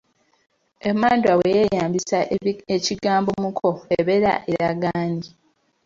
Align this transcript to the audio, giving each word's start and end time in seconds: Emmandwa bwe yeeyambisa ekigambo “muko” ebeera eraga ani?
Emmandwa 0.89 1.31
bwe 1.37 1.49
yeeyambisa 1.57 2.17
ekigambo 2.75 3.31
“muko” 3.43 3.69
ebeera 3.99 4.33
eraga 4.51 4.89
ani? 5.03 5.27